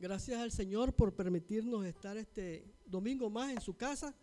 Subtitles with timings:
[0.00, 4.14] Gracias al Señor por permitirnos estar este domingo más en su casa.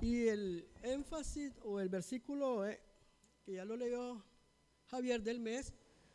[0.00, 2.78] Y el énfasis o el versículo eh,
[3.44, 4.22] que ya lo leyó
[4.86, 5.72] Javier del mes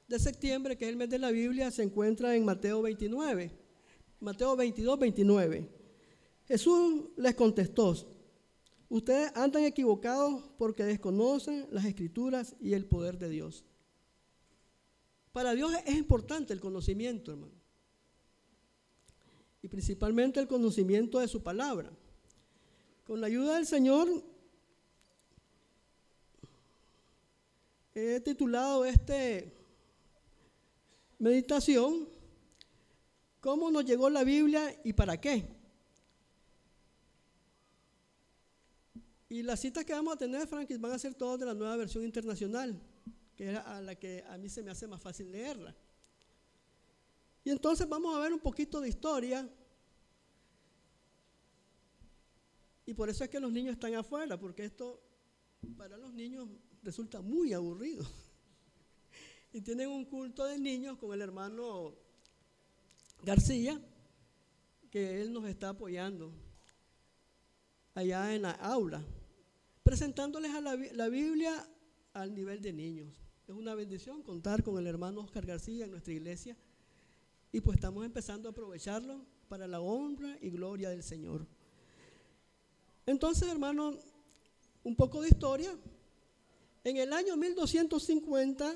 [0.07, 3.51] de septiembre, que es el mes de la Biblia, se encuentra en Mateo 29.
[4.21, 5.69] Mateo 22, 29.
[6.45, 7.93] Jesús les contestó,
[8.87, 13.65] ustedes andan equivocados porque desconocen las escrituras y el poder de Dios.
[15.33, 17.56] Para Dios es importante el conocimiento, hermano.
[19.67, 21.91] Y principalmente el conocimiento de su palabra.
[23.05, 24.07] Con la ayuda del Señor,
[27.93, 29.53] he titulado este
[31.19, 32.07] meditación,
[33.41, 35.45] ¿cómo nos llegó la Biblia y para qué?
[39.27, 41.75] Y las citas que vamos a tener, Frankie, van a ser todas de la nueva
[41.75, 42.81] versión internacional,
[43.35, 45.75] que es a la que a mí se me hace más fácil leerla.
[47.47, 49.49] Y entonces vamos a ver un poquito de historia.
[52.87, 55.03] Y por eso es que los niños están afuera, porque esto
[55.75, 56.47] para los niños
[56.81, 58.03] resulta muy aburrido.
[59.53, 61.95] Y tienen un culto de niños con el hermano
[63.23, 63.81] García,
[64.91, 66.33] que él nos está apoyando
[67.93, 69.03] allá en la aula,
[69.83, 71.67] presentándoles a la, la Biblia
[72.13, 73.09] al nivel de niños.
[73.47, 76.55] Es una bendición contar con el hermano Oscar García en nuestra iglesia
[77.51, 81.47] y pues estamos empezando a aprovecharlo para la honra y gloria del Señor.
[83.07, 83.97] Entonces, hermano,
[84.83, 85.73] un poco de historia.
[86.83, 88.75] En el año 1250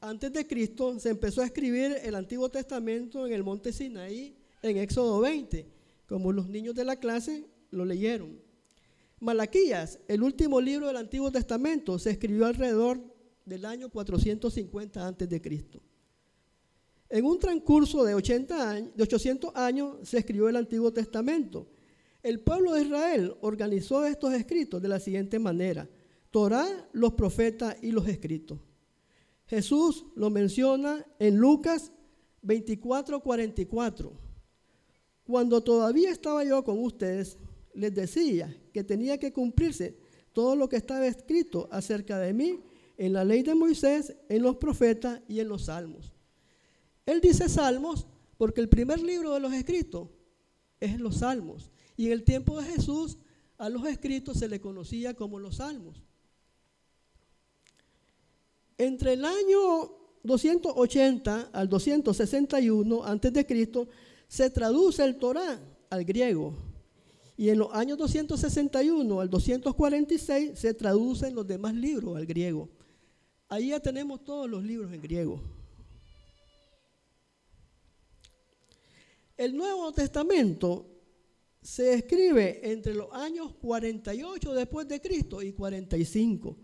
[0.00, 4.76] antes de Cristo se empezó a escribir el Antiguo Testamento en el monte Sinaí en
[4.76, 5.66] Éxodo 20,
[6.06, 8.38] como los niños de la clase lo leyeron.
[9.20, 13.00] Malaquías, el último libro del Antiguo Testamento, se escribió alrededor
[13.44, 15.80] del año 450 antes de Cristo.
[17.08, 21.66] En un transcurso de, 80 años, de 800 años se escribió el Antiguo Testamento.
[22.22, 25.88] El pueblo de Israel organizó estos escritos de la siguiente manera.
[26.30, 28.60] Torah, los profetas y los escritos.
[29.46, 31.92] Jesús lo menciona en Lucas
[32.42, 34.12] 24, 44.
[35.24, 37.38] Cuando todavía estaba yo con ustedes,
[37.74, 39.96] les decía que tenía que cumplirse
[40.32, 42.60] todo lo que estaba escrito acerca de mí
[42.96, 46.12] en la ley de Moisés, en los profetas y en los salmos.
[47.04, 48.06] Él dice salmos
[48.36, 50.08] porque el primer libro de los escritos
[50.80, 51.70] es los salmos.
[52.02, 53.16] Y en el tiempo de Jesús
[53.58, 56.02] a los escritos se le conocía como los salmos.
[58.76, 63.88] Entre el año 280 al 261 antes de Cristo
[64.26, 66.56] se traduce el Torá al griego
[67.36, 72.68] y en los años 261 al 246 se traducen los demás libros al griego.
[73.48, 75.40] Ahí ya tenemos todos los libros en griego.
[79.36, 80.91] El Nuevo Testamento
[81.62, 86.56] se escribe entre los años 48 después de Cristo y 45,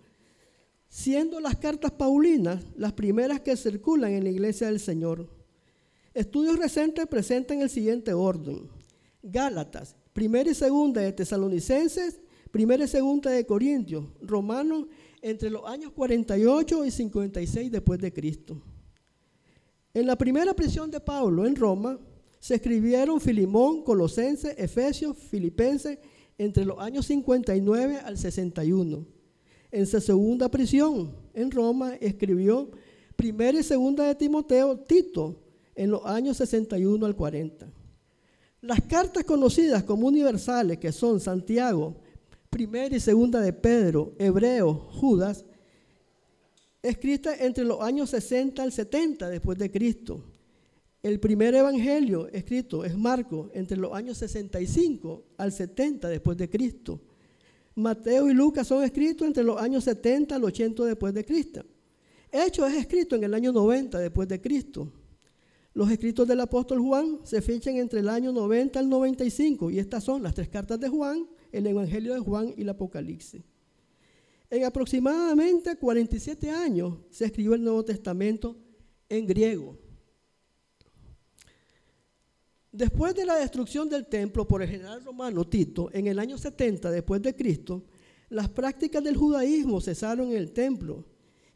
[0.88, 5.31] siendo las cartas paulinas las primeras que circulan en la iglesia del Señor.
[6.12, 8.69] Estudios recientes presentan el siguiente orden.
[9.22, 12.20] Gálatas, primera y segunda de Tesalonicenses,
[12.50, 14.87] primera y segunda de Corintios, Romanos
[15.22, 18.60] entre los años 48 y 56 después de Cristo.
[19.94, 21.98] En la primera prisión de Pablo en Roma,
[22.41, 25.99] se escribieron Filimón, Colosense, Efesios, Filipenses
[26.37, 29.06] entre los años 59 al 61.
[29.71, 32.71] En su segunda prisión en Roma escribió
[33.16, 35.43] primera y segunda de Timoteo, Tito,
[35.75, 37.71] en los años 61 al 40.
[38.60, 41.97] Las cartas conocidas como universales, que son Santiago,
[42.50, 45.44] primera y segunda de Pedro, Hebreo, Judas,
[46.82, 50.25] escritas entre los años 60 al 70 después de Cristo.
[51.03, 57.00] El primer evangelio escrito es Marco entre los años 65 al 70 después de Cristo.
[57.76, 61.64] Mateo y Lucas son escritos entre los años 70 al 80 después de Cristo.
[62.32, 64.92] Hechos es escrito en el año 90 después de Cristo.
[65.72, 70.02] Los escritos del apóstol Juan se fichan entre el año 90 al 95 y estas
[70.02, 73.43] son las tres cartas de Juan, el Evangelio de Juan y el Apocalipsis.
[74.50, 78.56] En aproximadamente 47 años se escribió el Nuevo Testamento
[79.08, 79.78] en griego.
[82.78, 86.92] Después de la destrucción del templo por el general romano Tito en el año 70
[86.92, 87.82] después de Cristo,
[88.28, 91.04] las prácticas del judaísmo cesaron en el templo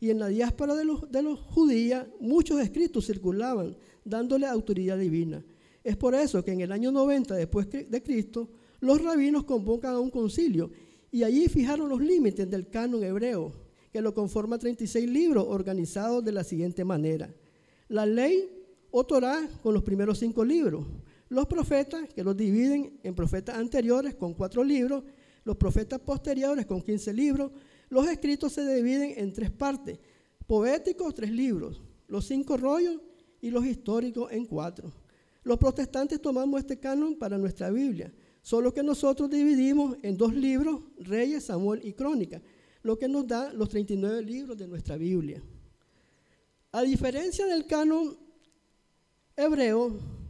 [0.00, 5.44] y en la diáspora de los, de los judíos muchos escritos circulaban dándole autoridad divina.
[5.84, 8.48] Es por eso que en el año 90 después de Cristo
[8.80, 10.72] los rabinos convocan a un concilio
[11.12, 13.52] y allí fijaron los límites del canon hebreo,
[13.92, 17.32] que lo conforma 36 libros organizados de la siguiente manera.
[17.86, 18.50] La ley
[18.90, 20.84] o Torah con los primeros cinco libros,
[21.32, 25.02] los profetas, que los dividen en profetas anteriores con cuatro libros,
[25.44, 27.52] los profetas posteriores con quince libros,
[27.88, 29.98] los escritos se dividen en tres partes,
[30.46, 33.00] poéticos tres libros, los cinco rollos
[33.40, 34.92] y los históricos en cuatro.
[35.42, 38.12] Los protestantes tomamos este canon para nuestra Biblia,
[38.42, 42.42] solo que nosotros dividimos en dos libros, Reyes, Samuel y Crónica,
[42.82, 45.42] lo que nos da los 39 libros de nuestra Biblia.
[46.72, 48.18] A diferencia del canon
[49.34, 50.21] hebreo,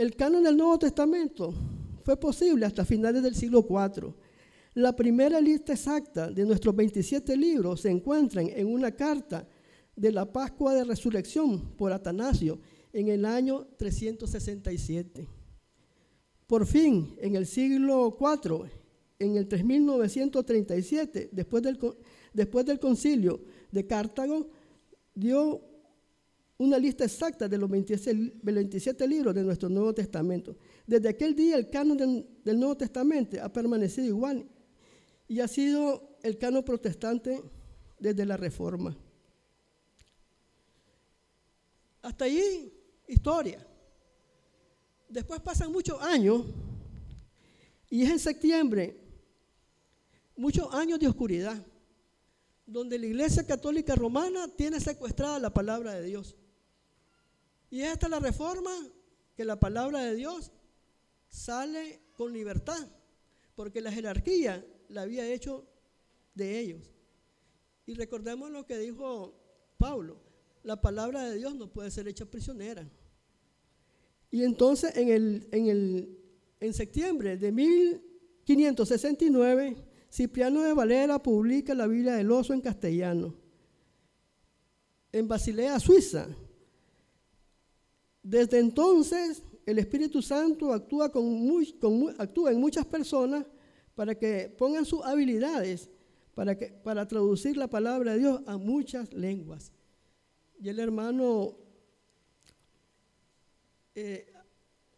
[0.00, 1.52] el canon del Nuevo Testamento
[2.02, 4.14] fue posible hasta finales del siglo IV.
[4.72, 9.46] La primera lista exacta de nuestros 27 libros se encuentra en una carta
[9.94, 12.58] de la Pascua de Resurrección por Atanasio
[12.94, 15.28] en el año 367.
[16.46, 18.70] Por fin, en el siglo IV,
[19.18, 21.78] en el 3937, después del,
[22.32, 24.48] después del concilio de Cartago,
[25.14, 25.60] dio
[26.60, 30.54] una lista exacta de los 27, libros de nuestro Nuevo Testamento.
[30.86, 34.46] Desde aquel día el canon del, Nuevo Testamento ha permanecido igual
[35.26, 37.42] y ha sido el canon protestante
[37.98, 38.94] desde la Reforma.
[42.02, 42.70] Hasta allí,
[43.08, 43.66] historia.
[45.08, 46.44] Después pasan muchos años
[47.88, 49.00] y es en septiembre,
[50.36, 51.56] muchos años de oscuridad,
[52.66, 56.36] donde la Iglesia Católica Romana tiene secuestrada la palabra de Dios.
[57.70, 58.72] Y es hasta la reforma
[59.36, 60.52] que la palabra de Dios
[61.28, 62.88] sale con libertad,
[63.54, 65.68] porque la jerarquía la había hecho
[66.34, 66.90] de ellos.
[67.86, 69.36] Y recordemos lo que dijo
[69.78, 70.20] Pablo,
[70.62, 72.90] la palabra de Dios no puede ser hecha prisionera.
[74.30, 76.18] Y entonces en, el, en, el,
[76.60, 79.76] en septiembre de 1569,
[80.12, 83.32] Cipriano de Valera publica la Biblia del Oso en castellano.
[85.12, 86.28] En Basilea, Suiza,
[88.22, 93.46] desde entonces, el Espíritu Santo actúa, actúa en muchas personas
[93.94, 95.90] para que pongan sus habilidades
[96.34, 99.72] para traducir la palabra de Dios a muchas lenguas.
[100.58, 101.56] Y el hermano,
[103.94, 104.32] eh,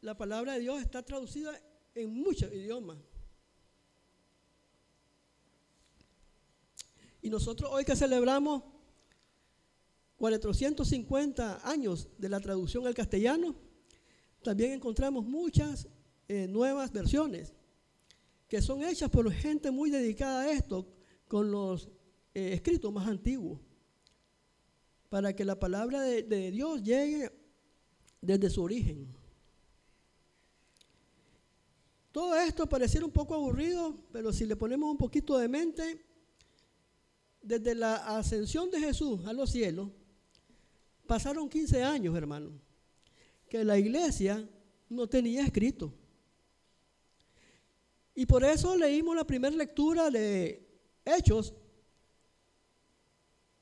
[0.00, 1.52] la palabra de Dios está traducida
[1.94, 2.98] en muchos idiomas.
[7.22, 8.62] Y nosotros hoy que celebramos
[10.22, 13.56] 450 años de la traducción al castellano,
[14.40, 15.88] también encontramos muchas
[16.28, 17.52] eh, nuevas versiones
[18.46, 20.86] que son hechas por gente muy dedicada a esto,
[21.26, 21.88] con los
[22.34, 23.58] eh, escritos más antiguos,
[25.08, 27.32] para que la palabra de, de Dios llegue
[28.20, 29.12] desde su origen.
[32.12, 36.06] Todo esto pareciera un poco aburrido, pero si le ponemos un poquito de mente,
[37.42, 39.90] desde la ascensión de Jesús a los cielos,
[41.12, 42.58] Pasaron 15 años, hermano,
[43.46, 44.48] que la iglesia
[44.88, 45.92] no tenía escrito.
[48.14, 50.66] Y por eso leímos la primera lectura de
[51.04, 51.52] Hechos,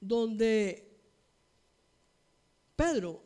[0.01, 0.97] donde
[2.77, 3.21] Pedro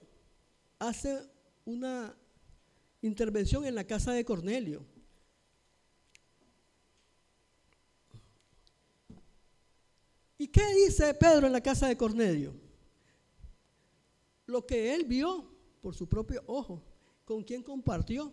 [0.79, 1.29] hace
[1.67, 2.17] una
[3.03, 4.87] intervención en la casa de Cornelio.
[10.39, 12.64] ¿Y qué dice Pedro en la casa de Cornelio?
[14.47, 15.51] Lo que él vio
[15.81, 16.83] por su propio ojo,
[17.25, 18.33] con quien compartió.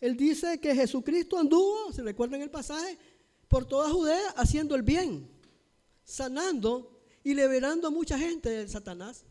[0.00, 2.98] Él dice que Jesucristo anduvo, se recuerdan el pasaje,
[3.48, 5.28] por toda Judea haciendo el bien,
[6.04, 9.24] sanando y liberando a mucha gente de Satanás.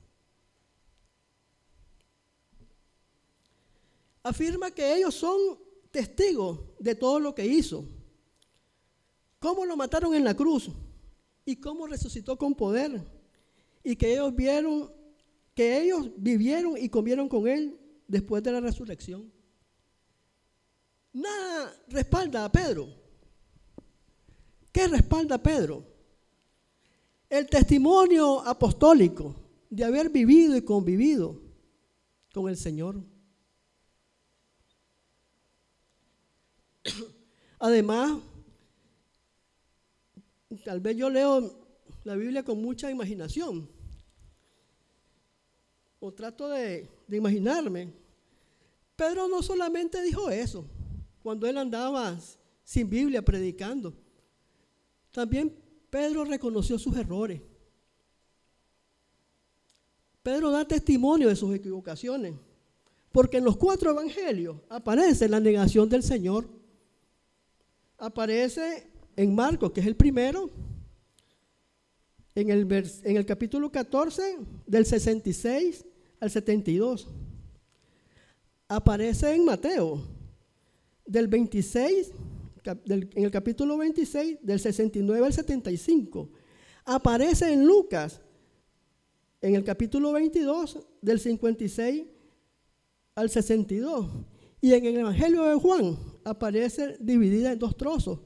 [4.24, 5.40] Afirma que ellos son
[5.92, 7.86] testigos de todo lo que hizo.
[9.40, 10.70] Cómo lo mataron en la cruz
[11.46, 13.04] y cómo resucitó con poder.
[13.84, 14.92] Y que ellos vieron
[15.56, 19.32] que ellos vivieron y comieron con Él después de la resurrección.
[21.14, 22.90] Nada respalda a Pedro.
[24.72, 25.86] ¿Qué respalda Pedro?
[27.30, 29.34] El testimonio apostólico
[29.70, 31.42] de haber vivido y convivido
[32.34, 33.02] con el Señor.
[37.60, 38.20] Además,
[40.66, 41.66] tal vez yo leo
[42.04, 43.70] la Biblia con mucha imaginación,
[46.00, 47.92] o trato de, imaginarme,
[48.96, 50.66] Pedro no solamente dijo eso
[51.22, 52.18] cuando él andaba
[52.64, 53.94] sin Biblia predicando,
[55.12, 55.56] también
[55.90, 57.42] Pedro reconoció sus errores.
[60.22, 62.34] Pedro da testimonio de sus equivocaciones,
[63.12, 66.50] porque en los cuatro evangelios aparece la negación del Señor.
[67.98, 70.50] Aparece en Marcos, que es el primero,
[72.36, 72.72] en el,
[73.04, 74.38] en el capítulo 14,
[74.68, 75.86] del 66
[76.20, 77.08] al 72.
[78.68, 80.04] Aparece en Mateo,
[81.06, 82.12] del 26,
[82.66, 86.30] en el capítulo 26, del 69 al 75.
[86.84, 88.22] Aparece en Lucas,
[89.42, 92.06] en el capítulo 22, del 56
[93.16, 94.12] al 62.
[94.60, 98.20] Y en el Evangelio de Juan aparece dividida en dos trozos.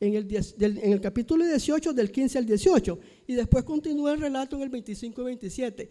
[0.00, 4.70] En el, capítulo 18 del 15 al 18 y después continúa el relato en el
[4.70, 5.90] 25 y 27.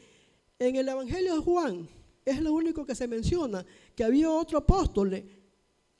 [0.57, 1.87] En el Evangelio de Juan
[2.25, 3.63] es lo único que se menciona
[3.95, 5.23] que había otro apóstol,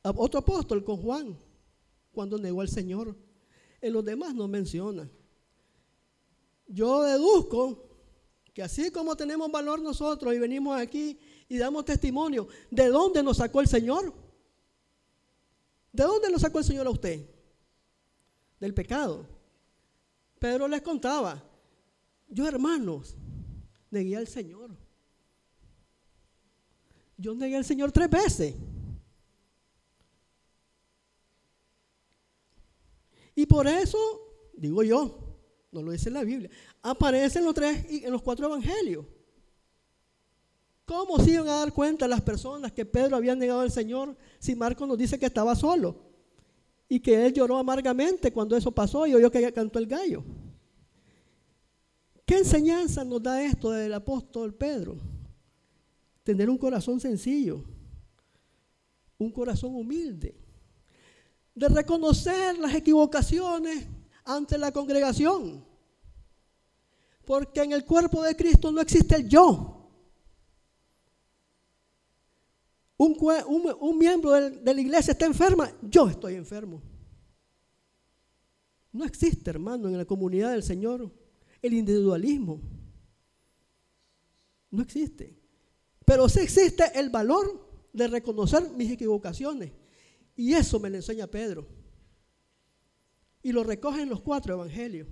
[0.02, 1.38] otro apóstol con Juan
[2.12, 3.16] cuando negó al Señor.
[3.80, 5.08] En los demás no menciona.
[6.66, 7.90] Yo deduzco
[8.56, 13.38] que así como tenemos valor nosotros y venimos aquí y damos testimonio, ¿de dónde nos
[13.38, 14.12] sacó el Señor?
[15.94, 17.39] ¿De dónde nos sacó el Señor a usted?
[18.60, 19.26] Del pecado.
[20.40, 21.44] Pedro les contaba,
[22.28, 23.16] yo hermanos,
[23.92, 24.72] negué al Señor.
[27.18, 28.56] Yo negué al Señor tres veces.
[33.36, 33.98] Y por eso,
[34.54, 35.38] digo yo,
[35.72, 36.50] no lo dice la Biblia,
[36.82, 39.06] aparecen los tres en los cuatro evangelios.
[40.86, 44.56] ¿Cómo se iban a dar cuenta las personas que Pedro había negado al Señor si
[44.56, 46.09] Marcos nos dice que estaba solo?
[46.90, 50.24] Y que él lloró amargamente cuando eso pasó y oyó que cantó el gallo.
[52.26, 54.98] ¿Qué enseñanza nos da esto del apóstol Pedro?
[56.24, 57.64] Tener un corazón sencillo,
[59.18, 60.36] un corazón humilde,
[61.56, 63.88] de reconocer las equivocaciones
[64.24, 65.66] ante la congregación.
[67.26, 69.79] Porque en el cuerpo de Cristo no existe el yo.
[73.02, 76.82] Un, miembro de, la iglesia está enferma, yo estoy enfermo.
[78.92, 81.10] No existe, hermano, en la comunidad del Señor
[81.62, 82.62] el individualismo.
[84.72, 85.34] No existe.
[86.04, 89.72] Pero sí existe el valor de reconocer mis equivocaciones.
[90.36, 91.68] Y eso me lo enseña Pedro.
[93.42, 95.08] Y lo recoge en los cuatro evangelios.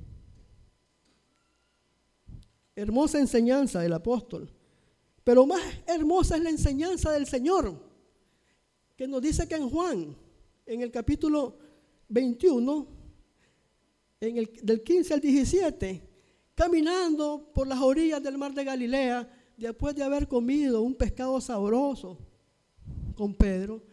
[2.75, 4.56] Hermosa enseñanza del apóstol.
[5.27, 7.77] Pero más hermosa es la enseñanza del Señor,
[8.95, 10.15] que nos dice que en Juan,
[10.65, 11.57] en el capítulo
[12.07, 12.87] 21,
[14.21, 16.01] en el, del 15 al 17,
[16.55, 22.17] caminando por las orillas del mar de Galilea, después de haber comido un pescado sabroso
[23.13, 23.83] con Pedro,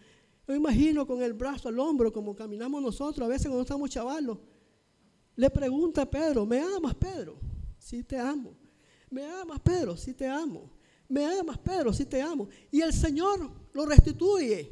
[0.46, 4.38] yo imagino con el brazo al hombro, como caminamos nosotros a veces cuando estamos chavalos,
[5.34, 7.40] le pregunta a Pedro, ¿me amas, Pedro?
[7.76, 8.54] Sí te amo.
[9.10, 9.96] ¿Me amas, Pedro?
[9.96, 10.70] Sí te amo.
[11.08, 11.92] ¿Me amas, Pedro?
[11.92, 12.49] Sí te amo.
[12.70, 14.70] Y el Señor lo restituye.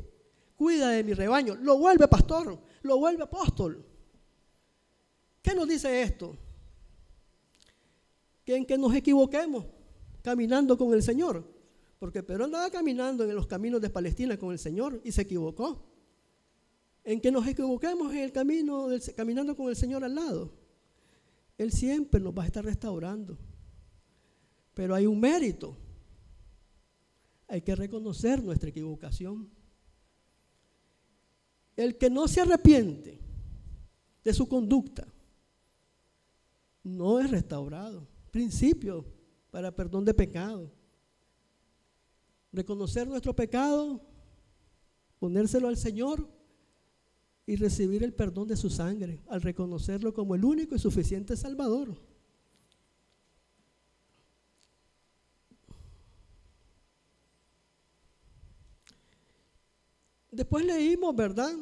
[0.57, 1.57] Cuida de mi rebaño.
[1.57, 2.59] Lo vuelve pastor.
[2.83, 3.85] Lo vuelve apóstol.
[5.43, 6.37] ¿Qué nos dice esto?
[8.45, 9.67] Que en que nos equivoquemos
[10.23, 11.45] caminando con el Señor.
[11.99, 15.85] Porque Pedro andaba caminando en los caminos de Palestina con el Señor y se equivocó.
[17.05, 20.53] En que nos equivoquemos en el camino, caminando con el Señor al lado.
[21.59, 23.39] Él siempre nos va a estar restaurando.
[24.75, 25.77] Pero hay un mérito.
[27.49, 29.51] Hay que reconocer nuestra equivocación.
[31.77, 33.21] El que no se arrepiente
[34.25, 35.07] de su conducta
[36.83, 38.09] no es restaurado.
[38.31, 39.05] Principio
[39.51, 40.73] para perdón de pecado.
[42.53, 44.01] Reconocer nuestro pecado,
[45.19, 46.29] ponérselo al Señor
[47.47, 52.12] y recibir el perdón de su sangre al reconocerlo como el único y suficiente Salvador.
[60.33, 61.53] Después leímos, ¿verdad?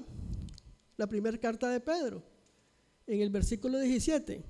[0.96, 2.22] La primera carta de Pedro,
[3.04, 4.44] en el versículo 17.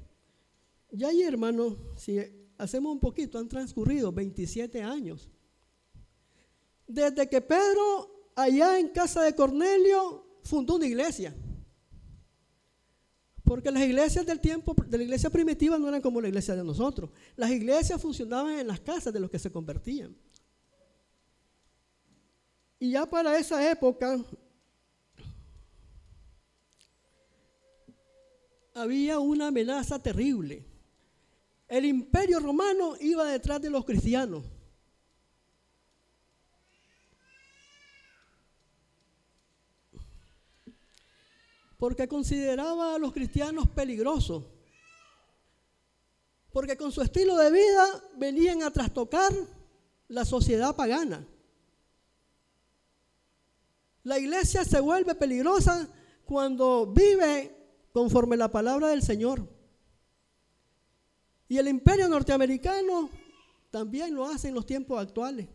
[0.91, 2.19] Ya ahí, hermano, si
[2.59, 5.31] hacemos un poquito, han transcurrido 27 años.
[6.87, 11.35] Desde que Pedro, allá en casa de Cornelio, fundó una iglesia.
[13.43, 16.63] Porque las iglesias del tiempo, de la iglesia primitiva, no eran como la iglesia de
[16.63, 17.11] nosotros.
[17.37, 20.15] Las iglesias funcionaban en las casas de los que se convertían.
[22.83, 24.19] Y ya para esa época
[28.73, 30.65] había una amenaza terrible.
[31.69, 34.45] El imperio romano iba detrás de los cristianos.
[41.77, 44.45] Porque consideraba a los cristianos peligrosos.
[46.51, 49.33] Porque con su estilo de vida venían a trastocar
[50.09, 51.27] la sociedad pagana.
[54.03, 55.89] La iglesia se vuelve peligrosa
[56.25, 57.55] cuando vive
[57.93, 59.47] conforme la palabra del Señor.
[61.49, 63.11] Y el imperio norteamericano
[63.71, 65.49] también lo hace en los tiempos actuales.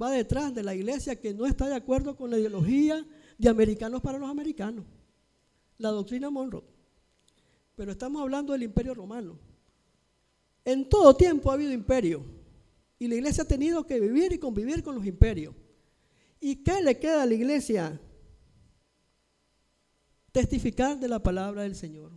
[0.00, 3.04] Va detrás de la iglesia que no está de acuerdo con la ideología
[3.36, 4.84] de americanos para los americanos,
[5.78, 6.64] la doctrina Monroe.
[7.74, 9.38] Pero estamos hablando del imperio romano.
[10.64, 12.22] En todo tiempo ha habido imperio
[12.98, 15.54] y la iglesia ha tenido que vivir y convivir con los imperios.
[16.40, 18.00] ¿Y qué le queda a la iglesia?
[20.32, 22.12] Testificar de la palabra del Señor.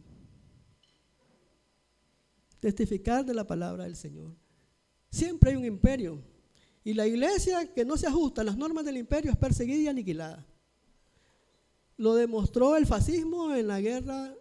[2.59, 4.35] Testificar de la palabra del Señor.
[5.09, 6.21] Siempre hay un imperio.
[6.83, 9.87] Y la iglesia que no se ajusta a las normas del imperio es perseguida y
[9.87, 10.45] aniquilada.
[11.97, 14.33] Lo demostró el fascismo en la guerra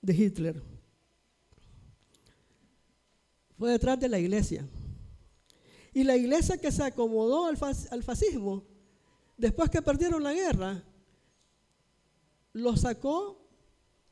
[0.00, 0.62] de Hitler.
[3.58, 4.66] Fue detrás de la iglesia.
[5.92, 8.64] Y la iglesia que se acomodó al, fascismo,
[9.42, 10.84] después que perdieron la guerra,
[12.52, 13.44] lo sacó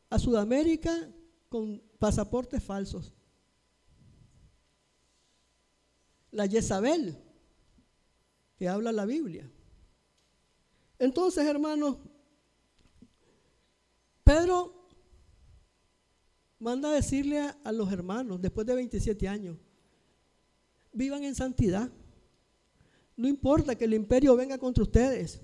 [0.09, 1.09] a Sudamérica
[1.49, 3.15] con pasaportes falsos.
[6.33, 7.17] La Jezabel,
[8.57, 9.49] que habla la Biblia.
[10.99, 11.99] Entonces, hermanos,
[14.25, 14.89] Pedro
[16.59, 19.57] manda a decirle a, los hermanos, después de 27 años,
[20.93, 21.89] vivan en santidad.
[23.21, 25.43] No importa que el imperio venga contra ustedes.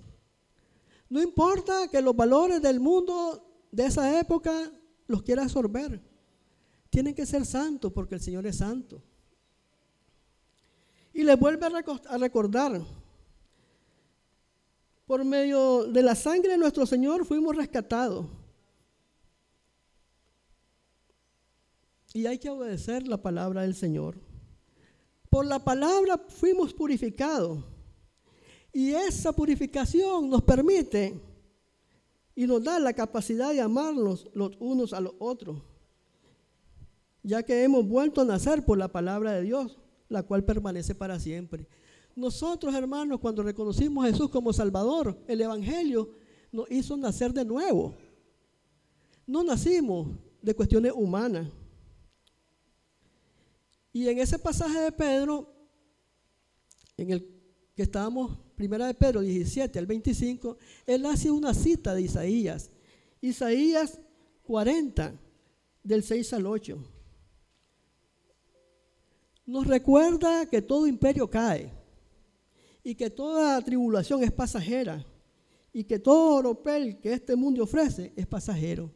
[1.10, 4.72] No importa que los valores del mundo de esa época
[5.06, 6.00] los quiera absorber.
[6.88, 9.02] Tienen que ser santos porque el Señor es santo.
[11.12, 12.80] Y les vuelve a recordar,
[15.04, 18.24] por medio de la sangre de nuestro Señor fuimos rescatados.
[22.14, 24.25] Y hay que obedecer la palabra del Señor.
[25.30, 27.64] Por la palabra fuimos purificados.
[28.72, 31.20] Y esa purificación nos permite
[32.34, 35.62] y nos da la capacidad de amarnos los unos a los otros,
[37.22, 39.78] ya que hemos vuelto a nacer por la palabra de Dios,
[40.10, 41.66] la cual permanece para siempre.
[42.14, 46.10] Nosotros, hermanos, cuando reconocimos a Jesús como Salvador, el Evangelio
[46.52, 47.94] nos hizo nacer de nuevo.
[49.26, 50.08] No nacimos
[50.42, 51.48] de cuestiones humanas.
[53.96, 55.50] Y en ese pasaje de Pedro,
[56.98, 57.26] en el
[57.74, 62.70] que estábamos, primera de Pedro 17 al 25, él hace una cita de Isaías.
[63.22, 63.98] Isaías
[64.42, 65.18] 40,
[65.82, 66.78] del 6 al 8.
[69.46, 71.72] Nos recuerda que todo imperio cae
[72.84, 75.06] y que toda tribulación es pasajera
[75.72, 78.92] y que todo oropel que este mundo ofrece es pasajero.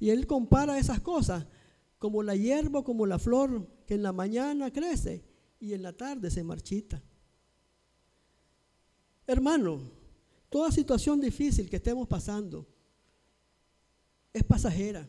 [0.00, 1.44] Y él compara esas cosas
[2.02, 5.22] como la hierba, como la flor que en la mañana crece
[5.60, 7.00] y en la tarde se marchita.
[9.24, 9.80] Hermano,
[10.50, 12.66] toda situación difícil que estemos pasando
[14.32, 15.08] es pasajera.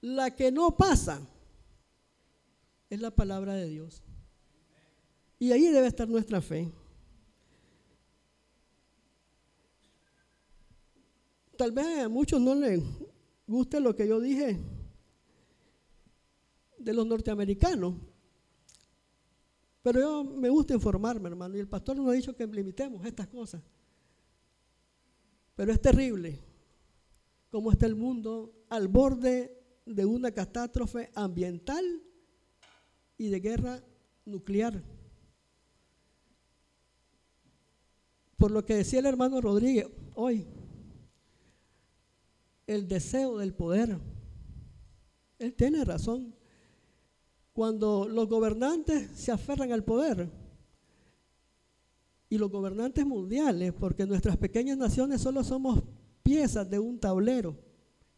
[0.00, 1.20] La que no pasa
[2.88, 4.02] es la palabra de Dios.
[5.38, 6.72] Y ahí debe estar nuestra fe.
[11.58, 12.82] Tal vez a muchos no les
[13.46, 14.58] guste lo que yo dije
[16.86, 17.94] de los norteamericanos.
[19.82, 23.26] Pero yo me gusta informarme, hermano, y el pastor nos ha dicho que limitemos estas
[23.26, 23.60] cosas.
[25.56, 26.38] Pero es terrible
[27.50, 31.84] cómo está el mundo al borde de una catástrofe ambiental
[33.18, 33.82] y de guerra
[34.24, 34.80] nuclear.
[38.36, 40.46] Por lo que decía el hermano Rodríguez hoy,
[42.68, 43.98] el deseo del poder.
[45.40, 46.35] Él tiene razón
[47.56, 50.28] cuando los gobernantes se aferran al poder
[52.28, 55.82] y los gobernantes mundiales, porque nuestras pequeñas naciones solo somos
[56.22, 57.56] piezas de un tablero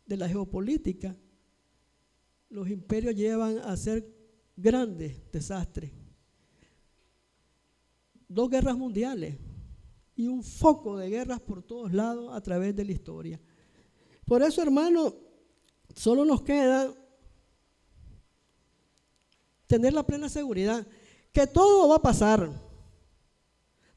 [0.06, 1.16] de la geopolítica,
[2.48, 4.12] los imperios llevan a ser
[4.56, 5.92] grandes desastres.
[8.26, 9.36] Dos guerras mundiales
[10.16, 13.40] y un foco de guerras por todos lados a través de la historia.
[14.26, 15.14] Por eso, hermano,
[15.94, 16.92] solo nos queda
[19.68, 20.84] tener la plena seguridad
[21.30, 22.50] que todo va a pasar.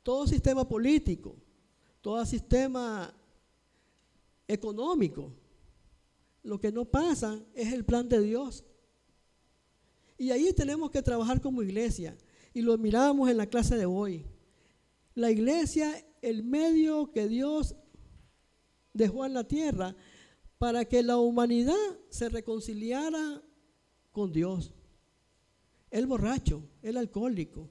[0.04, 1.36] Todo sistema político,
[2.02, 3.12] todo sistema
[4.48, 5.34] económico.
[6.44, 8.64] Lo que no pasa es el plan de Dios.
[10.18, 12.18] Y ahí tenemos que trabajar como iglesia.
[12.54, 14.26] Y lo miramos en la clase de hoy.
[15.16, 17.76] La iglesia, el medio que Dios
[18.94, 19.96] dejó en la tierra
[20.58, 21.76] para que la humanidad
[22.10, 23.42] se reconciliara
[24.12, 24.74] con Dios
[25.92, 27.70] el borracho, el alcohólico,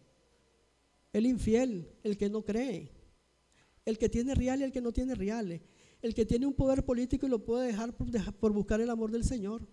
[1.12, 2.92] el infiel, el que no cree,
[3.84, 5.62] el que tiene reales y el que no tiene reales,
[6.02, 9.24] el que tiene un poder político y lo puede dejar por, buscar el amor del
[9.24, 9.66] Señor.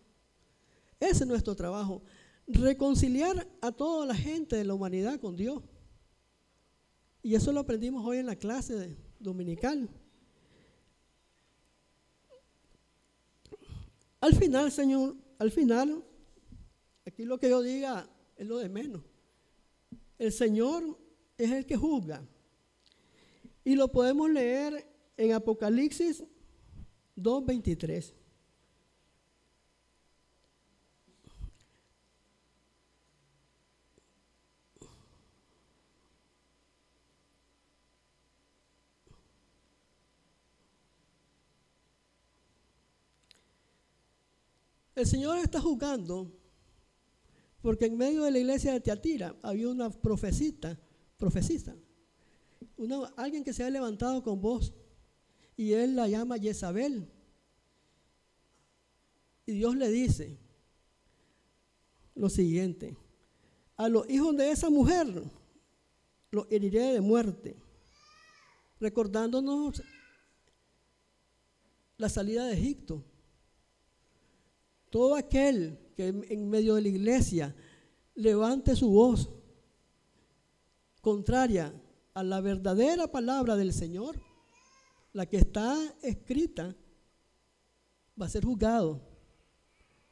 [0.99, 2.01] Ese es nuestro trabajo.
[2.47, 5.61] reconciliar a toda la gente de la humanidad con Dios.
[7.21, 9.89] Y eso lo aprendimos hoy en la clase dominical.
[14.21, 16.03] Al final, Señor, al final,
[17.05, 19.03] aquí lo que yo diga es lo de menos.
[20.17, 20.97] El Señor
[21.37, 22.25] es el que juzga.
[23.63, 26.23] Y lo podemos leer en Apocalipsis
[27.17, 28.13] 2.23.
[44.95, 46.36] El Señor está juzgando
[47.61, 50.79] porque en medio de la iglesia de Teatira había una profecita,
[51.17, 51.75] profecista,
[53.15, 54.73] alguien que se ha levantado con voz
[55.55, 57.11] y él la llama Jezabel.
[59.45, 60.37] Y Dios le dice
[62.15, 62.97] lo siguiente,
[63.75, 65.07] a los hijos de esa mujer
[66.31, 67.55] los heriré de muerte,
[68.79, 69.81] recordándonos
[71.97, 73.03] la salida de Egipto
[74.89, 77.55] todo aquel que en medio de la iglesia
[78.13, 79.31] levante su voz
[81.01, 81.73] contraria
[82.13, 84.21] a la verdadera palabra del Señor,
[85.11, 86.75] la que está escrita,
[88.19, 89.01] va a ser juzgado.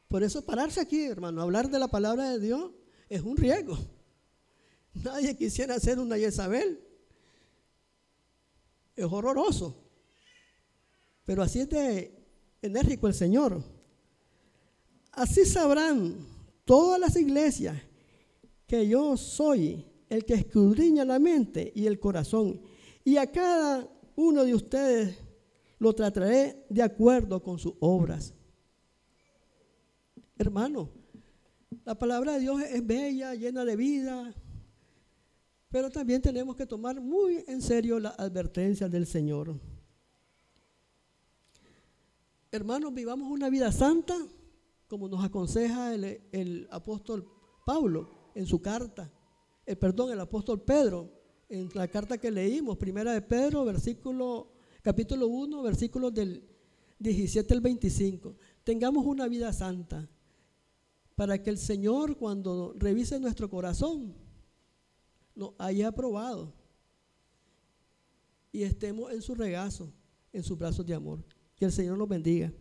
[0.08, 2.72] Por eso pararse aquí, hermano, hablar de la palabra de Dios
[3.08, 3.78] es un riesgo.
[4.94, 6.82] Nadie quisiera ser una Jezabel.
[8.96, 9.84] Es horroroso.
[11.24, 12.26] Pero así es de
[12.60, 13.75] enérgico el Señor.
[15.16, 16.14] Así sabrán
[16.66, 17.74] todas las iglesias
[18.66, 22.60] que yo soy el que escudriña la mente y el corazón.
[23.02, 25.16] Y a cada uno de ustedes
[25.78, 28.34] lo trataré de acuerdo con sus obras.
[30.36, 30.90] Hermano,
[31.86, 34.34] la palabra de Dios es bella, llena de vida,
[35.70, 39.58] pero también tenemos que tomar muy en serio la advertencia del Señor.
[42.52, 44.14] Hermanos, vivamos una vida santa
[44.88, 47.26] como nos aconseja el, apóstol
[47.64, 49.12] Pablo en su carta,
[49.64, 51.10] eh, perdón, el apóstol Pedro,
[51.48, 56.44] en la carta que leímos, primera de Pedro, versículo, capítulo 1, versículos del
[56.98, 58.36] 17 al 25.
[58.64, 60.08] Tengamos una vida santa
[61.14, 64.14] para que el Señor cuando revise nuestro corazón
[65.34, 66.52] nos haya aprobado
[68.52, 69.92] y estemos en su regazo,
[70.32, 71.22] en sus brazos de amor.
[71.56, 72.52] Que el Señor nos bendiga.